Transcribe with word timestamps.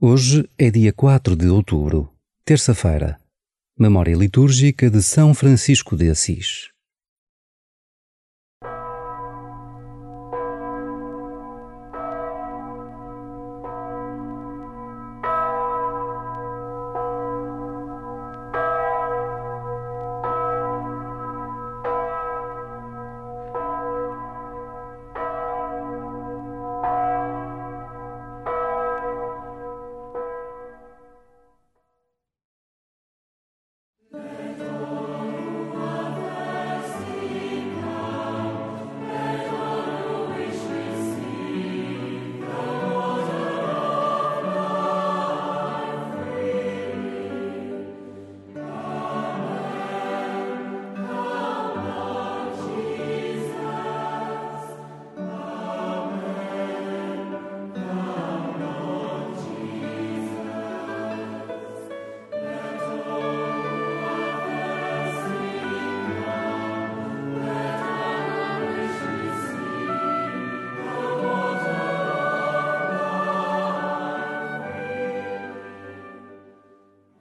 Hoje 0.00 0.48
é 0.56 0.70
dia 0.70 0.92
4 0.92 1.34
de 1.34 1.48
outubro, 1.48 2.08
terça-feira, 2.44 3.18
memória 3.76 4.14
litúrgica 4.14 4.88
de 4.88 5.02
São 5.02 5.34
Francisco 5.34 5.96
de 5.96 6.08
Assis. 6.08 6.68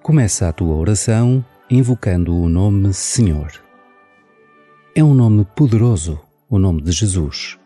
Começa 0.08 0.48
a 0.48 0.54
tua 0.54 0.74
oração 0.74 1.44
invocando 1.70 2.34
o 2.34 2.48
nome 2.48 2.94
Senhor. 2.94 3.52
É 4.96 5.04
um 5.04 5.14
nome 5.14 5.44
poderoso, 5.54 6.18
o 6.50 6.58
nome 6.58 6.82
de 6.82 6.94
Jesus, 6.94 7.60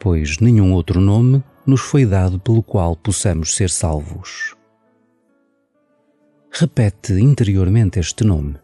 pois 0.00 0.40
nenhum 0.40 0.72
outro 0.72 1.00
nome 1.00 1.40
nos 1.64 1.80
foi 1.80 2.04
dado 2.04 2.40
pelo 2.40 2.64
qual 2.64 2.96
possamos 2.96 3.54
ser 3.54 3.70
salvos. 3.70 4.56
Repete 6.50 7.12
interiormente 7.12 8.00
este 8.00 8.24
nome 8.24 8.56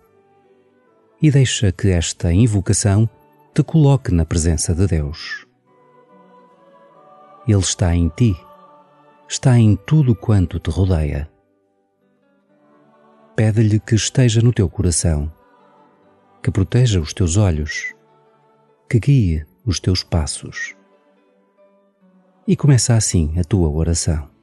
e 1.22 1.30
deixa 1.30 1.70
que 1.70 1.90
esta 1.90 2.32
invocação 2.32 3.08
te 3.54 3.62
coloque 3.62 4.12
na 4.12 4.24
presença 4.24 4.74
de 4.74 4.88
Deus. 4.88 5.46
Ele 7.46 7.60
está 7.60 7.94
em 7.94 8.08
ti, 8.08 8.36
está 9.28 9.56
em 9.56 9.76
tudo 9.76 10.16
quanto 10.16 10.58
te 10.58 10.68
rodeia 10.68 11.32
pede-lhe 13.34 13.80
que 13.80 13.94
esteja 13.94 14.40
no 14.40 14.52
teu 14.52 14.68
coração, 14.68 15.32
que 16.42 16.50
proteja 16.50 17.00
os 17.00 17.12
teus 17.12 17.36
olhos, 17.36 17.94
que 18.88 18.98
guie 18.98 19.46
os 19.64 19.80
teus 19.80 20.02
passos. 20.02 20.76
E 22.46 22.54
começa 22.56 22.94
assim 22.94 23.38
a 23.38 23.44
tua 23.44 23.68
oração. 23.68 24.33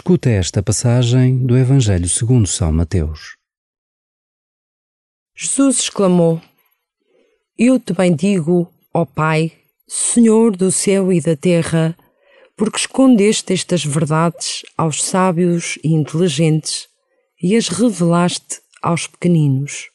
Escuta 0.00 0.30
esta 0.30 0.62
passagem 0.62 1.44
do 1.44 1.58
Evangelho 1.58 2.08
segundo 2.08 2.46
São 2.46 2.72
Mateus. 2.72 3.36
Jesus 5.36 5.78
exclamou: 5.78 6.40
Eu 7.58 7.78
te 7.78 7.92
bendigo, 7.92 8.72
ó 8.94 9.04
Pai, 9.04 9.52
Senhor 9.86 10.56
do 10.56 10.72
céu 10.72 11.12
e 11.12 11.20
da 11.20 11.36
terra, 11.36 11.94
porque 12.56 12.78
escondeste 12.78 13.52
estas 13.52 13.84
verdades 13.84 14.62
aos 14.74 15.04
sábios 15.04 15.78
e 15.84 15.92
inteligentes 15.92 16.88
e 17.40 17.54
as 17.54 17.68
revelaste 17.68 18.62
aos 18.80 19.06
pequeninos. 19.06 19.90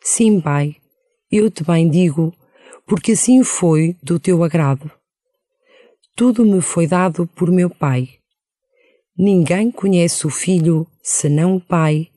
Sim, 0.00 0.40
Pai, 0.40 0.76
eu 1.28 1.50
te 1.50 1.64
bendigo, 1.64 2.32
porque 2.86 3.12
assim 3.12 3.42
foi 3.42 3.96
do 4.00 4.20
teu 4.20 4.44
agrado. 4.44 4.88
Tudo 6.14 6.44
me 6.44 6.62
foi 6.62 6.86
dado 6.86 7.26
por 7.26 7.50
meu 7.50 7.68
Pai 7.68 8.21
Ninguém 9.16 9.70
conhece 9.70 10.26
o 10.26 10.30
Filho 10.30 10.86
senão 11.02 11.56
o 11.56 11.60
Pai, 11.60 12.08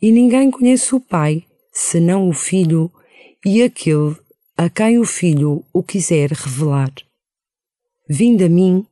e 0.00 0.12
ninguém 0.12 0.50
conhece 0.50 0.94
o 0.94 1.00
Pai 1.00 1.44
senão 1.72 2.28
o 2.28 2.32
Filho 2.32 2.92
e 3.44 3.60
aquele 3.62 4.16
a 4.56 4.70
quem 4.70 4.98
o 4.98 5.04
Filho 5.04 5.64
o 5.72 5.82
quiser 5.82 6.30
revelar. 6.30 6.92
Vinde 8.08 8.44
a 8.44 8.48
mim, 8.48 8.86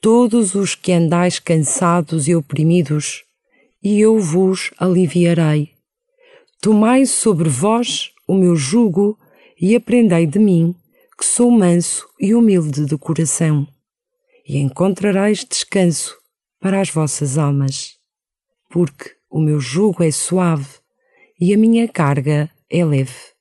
todos 0.00 0.54
os 0.54 0.74
que 0.74 0.92
andais 0.92 1.38
cansados 1.38 2.28
e 2.28 2.34
oprimidos, 2.34 3.24
e 3.82 4.00
eu 4.00 4.18
vos 4.18 4.70
aliviarei. 4.78 5.70
Tomai 6.62 7.04
sobre 7.04 7.48
vós 7.48 8.10
o 8.26 8.34
meu 8.34 8.56
jugo 8.56 9.18
e 9.60 9.76
aprendei 9.76 10.26
de 10.26 10.38
mim, 10.38 10.74
que 11.18 11.24
sou 11.24 11.50
manso 11.50 12.08
e 12.18 12.34
humilde 12.34 12.86
de 12.86 12.96
coração, 12.96 13.68
e 14.46 14.56
encontrareis 14.58 15.44
descanso 15.44 16.16
para 16.60 16.80
as 16.80 16.90
vossas 16.90 17.38
almas, 17.38 17.98
porque 18.70 19.16
o 19.30 19.40
meu 19.40 19.60
jugo 19.60 20.02
é 20.02 20.10
suave 20.10 20.80
e 21.40 21.52
a 21.52 21.58
minha 21.58 21.86
carga 21.88 22.50
é 22.70 22.84
leve. 22.84 23.35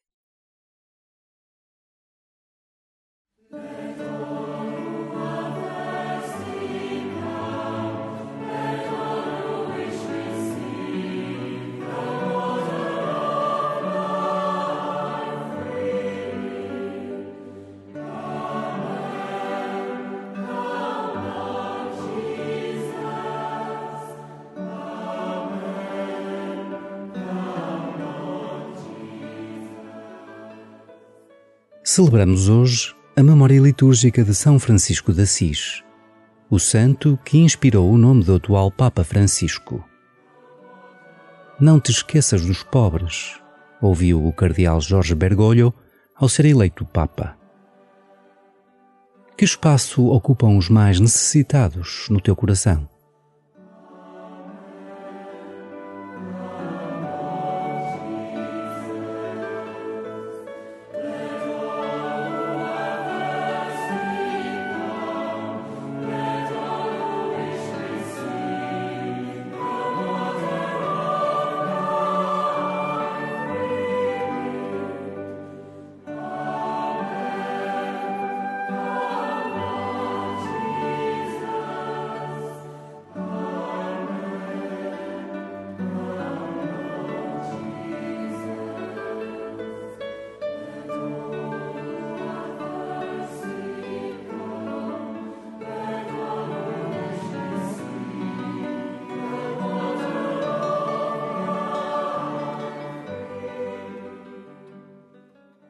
Celebramos 31.88 32.50
hoje 32.50 32.96
a 33.16 33.22
memória 33.22 33.60
litúrgica 33.60 34.24
de 34.24 34.34
São 34.34 34.58
Francisco 34.58 35.14
de 35.14 35.22
Assis, 35.22 35.84
o 36.50 36.58
santo 36.58 37.16
que 37.24 37.38
inspirou 37.38 37.92
o 37.92 37.96
nome 37.96 38.24
do 38.24 38.34
atual 38.34 38.72
Papa 38.72 39.04
Francisco. 39.04 39.88
Não 41.60 41.80
te 41.80 41.92
esqueças 41.92 42.44
dos 42.44 42.64
pobres, 42.64 43.40
ouviu 43.80 44.26
o 44.26 44.34
cardeal 44.34 44.82
Jorge 44.82 45.14
Bergoglio 45.14 45.72
ao 46.16 46.28
ser 46.28 46.46
eleito 46.46 46.84
Papa. 46.86 47.38
Que 49.38 49.46
espaço 49.46 50.08
ocupam 50.08 50.58
os 50.58 50.68
mais 50.70 51.00
necessitados 51.00 52.08
no 52.10 52.20
teu 52.20 52.36
coração? 52.36 52.90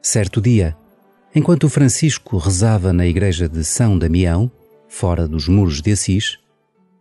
Certo 0.08 0.40
dia, 0.40 0.76
enquanto 1.34 1.68
Francisco 1.68 2.38
rezava 2.38 2.92
na 2.92 3.04
igreja 3.08 3.48
de 3.48 3.64
São 3.64 3.98
Damião, 3.98 4.48
fora 4.86 5.26
dos 5.26 5.48
muros 5.48 5.82
de 5.82 5.90
Assis, 5.90 6.38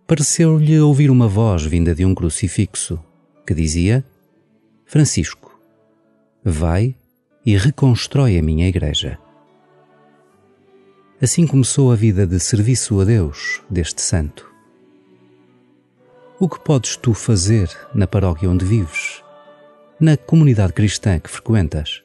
pareceu-lhe 0.08 0.80
ouvir 0.80 1.12
uma 1.12 1.28
voz 1.28 1.64
vinda 1.64 1.94
de 1.94 2.04
um 2.04 2.16
crucifixo 2.16 3.00
que 3.46 3.54
dizia: 3.54 4.04
Francisco, 4.88 5.56
vai 6.44 6.96
e 7.46 7.56
reconstrói 7.56 8.40
a 8.40 8.42
minha 8.42 8.68
igreja. 8.68 9.20
Assim 11.22 11.46
começou 11.46 11.92
a 11.92 11.96
vida 11.96 12.26
de 12.26 12.40
serviço 12.40 13.00
a 13.00 13.06
Deus 13.06 13.62
deste 13.70 14.02
santo. 14.02 14.52
O 16.40 16.50
que 16.50 16.60
podes 16.60 16.98
tu 16.98 17.14
fazer 17.14 17.70
na 17.94 18.08
paróquia 18.08 18.50
onde 18.50 18.66
vives, 18.66 19.24
na 20.00 20.18
comunidade 20.18 20.74
cristã 20.74 21.20
que 21.20 21.30
frequentas? 21.30 22.04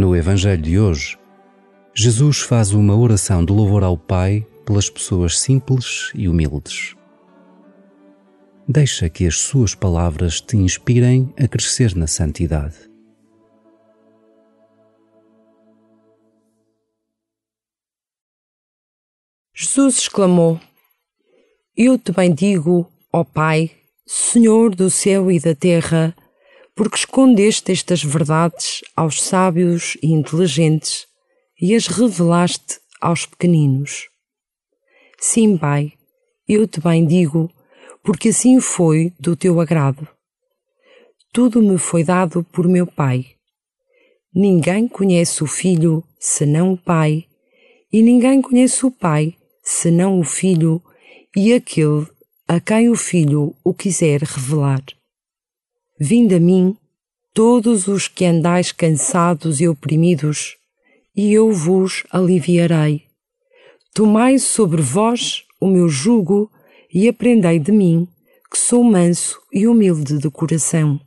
No 0.00 0.16
Evangelho 0.16 0.62
de 0.62 0.80
hoje, 0.80 1.18
Jesus 1.94 2.38
faz 2.38 2.72
uma 2.72 2.96
oração 2.96 3.44
de 3.44 3.52
louvor 3.52 3.84
ao 3.84 3.98
Pai 3.98 4.46
pelas 4.64 4.88
pessoas 4.88 5.38
simples 5.38 6.10
e 6.14 6.26
humildes. 6.26 6.96
Deixa 8.66 9.10
que 9.10 9.26
as 9.26 9.36
suas 9.36 9.74
palavras 9.74 10.40
te 10.40 10.56
inspirem 10.56 11.30
a 11.38 11.46
crescer 11.46 11.94
na 11.94 12.06
santidade. 12.06 12.76
Jesus 19.52 19.98
exclamou: 19.98 20.58
Eu 21.76 21.98
te 21.98 22.10
bendigo, 22.10 22.90
ó 23.12 23.22
Pai, 23.22 23.70
Senhor 24.06 24.74
do 24.74 24.88
céu 24.88 25.30
e 25.30 25.38
da 25.38 25.54
terra 25.54 26.16
porque 26.80 26.96
escondeste 26.96 27.70
estas 27.70 28.02
verdades 28.02 28.80
aos 28.96 29.22
sábios 29.22 29.98
e 30.02 30.14
inteligentes 30.14 31.06
e 31.60 31.74
as 31.74 31.86
revelaste 31.86 32.80
aos 32.98 33.26
pequeninos. 33.26 34.08
Sim, 35.18 35.58
Pai, 35.58 35.92
eu 36.48 36.66
te 36.66 36.80
bem 36.80 37.06
digo, 37.06 37.50
porque 38.02 38.30
assim 38.30 38.60
foi 38.60 39.12
do 39.20 39.36
teu 39.36 39.60
agrado. 39.60 40.08
Tudo 41.34 41.60
me 41.60 41.76
foi 41.76 42.02
dado 42.02 42.42
por 42.44 42.66
meu 42.66 42.86
Pai. 42.86 43.26
Ninguém 44.34 44.88
conhece 44.88 45.44
o 45.44 45.46
Filho 45.46 46.02
senão 46.18 46.72
o 46.72 46.78
Pai, 46.78 47.26
e 47.92 48.00
ninguém 48.00 48.40
conhece 48.40 48.86
o 48.86 48.90
Pai 48.90 49.36
senão 49.62 50.18
o 50.18 50.24
Filho 50.24 50.82
e 51.36 51.52
aquele 51.52 52.06
a 52.48 52.58
quem 52.58 52.88
o 52.88 52.96
Filho 52.96 53.54
o 53.62 53.74
quiser 53.74 54.22
revelar. 54.22 54.82
Vinde 56.02 56.36
a 56.36 56.40
mim, 56.40 56.74
todos 57.34 57.86
os 57.86 58.08
que 58.08 58.24
andais 58.24 58.72
cansados 58.72 59.60
e 59.60 59.68
oprimidos, 59.68 60.56
e 61.14 61.30
eu 61.34 61.52
vos 61.52 62.04
aliviarei. 62.10 63.02
Tomai 63.92 64.38
sobre 64.38 64.80
vós 64.80 65.44
o 65.60 65.66
meu 65.66 65.90
jugo 65.90 66.50
e 66.90 67.06
aprendei 67.06 67.58
de 67.58 67.70
mim, 67.70 68.08
que 68.50 68.56
sou 68.56 68.82
manso 68.82 69.38
e 69.52 69.66
humilde 69.66 70.16
de 70.16 70.30
coração, 70.30 70.98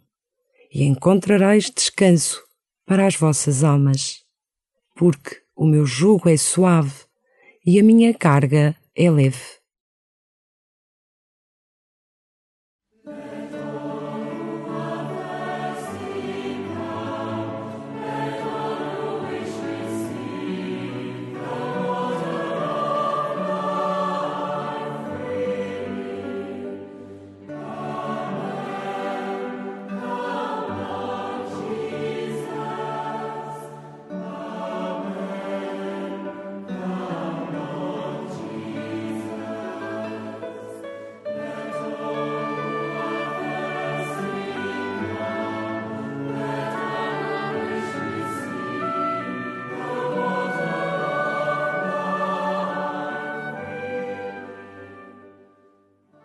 e 0.72 0.84
encontrareis 0.84 1.72
descanso 1.72 2.44
para 2.86 3.08
as 3.08 3.16
vossas 3.16 3.64
almas, 3.64 4.20
porque 4.96 5.38
o 5.56 5.66
meu 5.66 5.88
jugo 5.88 6.30
é 6.30 6.38
suave 6.38 6.94
e 7.66 7.80
a 7.80 7.84
minha 7.84 8.14
carga 8.14 8.76
é 8.96 9.10
leve. 9.10 9.63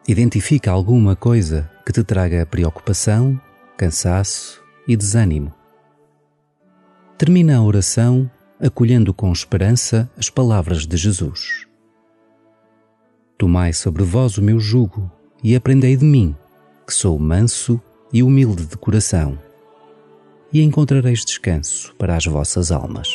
Identifica 0.09 0.71
alguma 0.71 1.15
coisa 1.15 1.71
que 1.85 1.93
te 1.93 2.03
traga 2.03 2.47
preocupação, 2.47 3.39
cansaço 3.77 4.65
e 4.87 4.97
desânimo. 4.97 5.53
Termina 7.19 7.59
a 7.59 7.63
oração 7.63 8.31
acolhendo 8.59 9.13
com 9.13 9.31
esperança 9.31 10.11
as 10.17 10.31
palavras 10.31 10.87
de 10.87 10.97
Jesus. 10.97 11.67
Tomai 13.37 13.75
sobre 13.75 14.03
vós 14.03 14.39
o 14.39 14.43
meu 14.43 14.59
jugo 14.59 15.13
e 15.45 15.55
aprendei 15.55 15.95
de 15.95 16.07
mim, 16.07 16.35
que 16.87 16.95
sou 16.95 17.19
manso 17.19 17.79
e 18.11 18.23
humilde 18.23 18.65
de 18.65 18.79
coração, 18.79 19.39
e 20.51 20.63
encontrareis 20.63 21.23
descanso 21.23 21.95
para 21.97 22.17
as 22.17 22.25
vossas 22.25 22.73
almas. 22.73 23.15